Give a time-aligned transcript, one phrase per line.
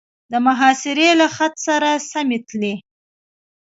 [0.31, 2.73] د محاصرې له خط سره سمې تلې.